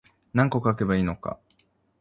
[0.33, 1.37] 何個書けばいいのか